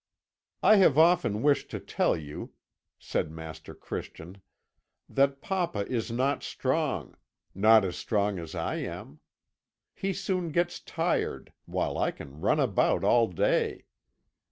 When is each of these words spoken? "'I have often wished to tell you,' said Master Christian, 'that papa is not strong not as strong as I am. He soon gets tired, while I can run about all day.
"'I 0.63 0.77
have 0.77 0.97
often 0.97 1.43
wished 1.43 1.69
to 1.69 1.79
tell 1.79 2.17
you,' 2.17 2.53
said 2.97 3.29
Master 3.29 3.75
Christian, 3.75 4.41
'that 5.07 5.41
papa 5.41 5.85
is 5.87 6.09
not 6.11 6.41
strong 6.41 7.15
not 7.53 7.85
as 7.85 7.97
strong 7.97 8.39
as 8.39 8.55
I 8.55 8.77
am. 8.77 9.19
He 9.93 10.11
soon 10.11 10.49
gets 10.49 10.79
tired, 10.79 11.53
while 11.65 11.99
I 11.99 12.09
can 12.09 12.41
run 12.41 12.59
about 12.59 13.03
all 13.03 13.27
day. 13.27 13.85